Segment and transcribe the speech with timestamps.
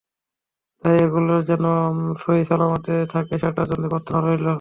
[0.83, 1.63] তাই এগুলো যেন
[2.21, 4.47] সহি-সালামতে থাকে সেটার জন্যই প্রার্থনা রইল।